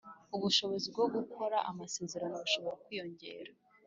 [0.35, 3.51] Ubushobozi bwo gukora amasezerano bushobora kwiyongera